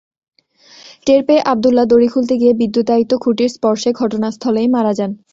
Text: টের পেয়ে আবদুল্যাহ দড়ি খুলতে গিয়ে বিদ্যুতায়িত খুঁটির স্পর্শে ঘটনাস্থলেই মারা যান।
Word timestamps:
টের 1.07 1.21
পেয়ে 1.27 1.45
আবদুল্যাহ 1.45 1.85
দড়ি 1.89 2.07
খুলতে 2.13 2.35
গিয়ে 2.41 2.53
বিদ্যুতায়িত 2.61 3.11
খুঁটির 3.23 3.53
স্পর্শে 3.55 3.89
ঘটনাস্থলেই 4.01 4.67
মারা 4.75 4.93
যান। 4.97 5.11